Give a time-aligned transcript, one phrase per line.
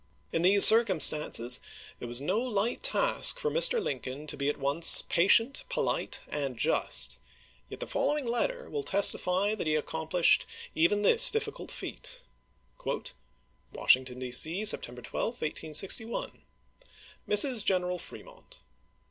[0.31, 1.59] In these cii'cumstances
[1.99, 3.79] it was no light task for Mr.
[3.79, 7.19] Lincoln to be at once patient, polite, and just;
[7.69, 12.23] yet the following letter will testify that he accom plished even this difficult feat:
[13.75, 14.31] Washington, D.
[14.31, 14.81] C, Sept.
[15.03, 15.03] 12,
[15.39, 16.41] 1861.
[17.29, 17.63] Mrs.
[17.63, 18.61] General Fr:emont.